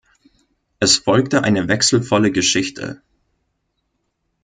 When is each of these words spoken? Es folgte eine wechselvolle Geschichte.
Es 0.79 0.97
folgte 0.97 1.43
eine 1.43 1.67
wechselvolle 1.67 2.31
Geschichte. 2.31 3.03